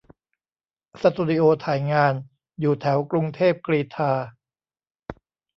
[1.01, 2.13] สตูดิโอถ่ายงาน
[2.59, 4.11] อยู่แถวกรุงเทพกรีฑา